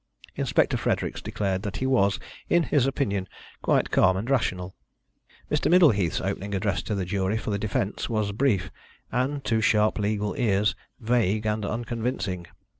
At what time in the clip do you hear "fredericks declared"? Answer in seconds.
0.77-1.61